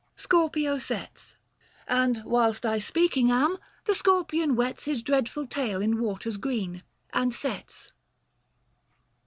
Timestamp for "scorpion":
3.93-4.55